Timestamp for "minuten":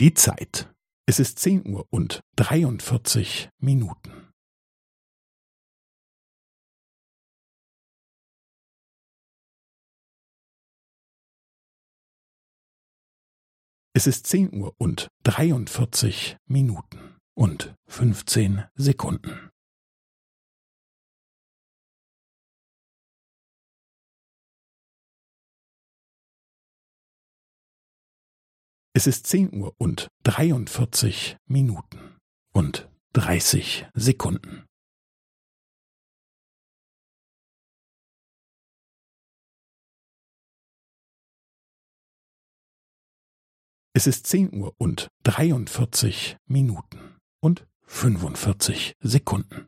3.58-4.30, 16.46-17.16, 31.46-32.18, 46.46-47.20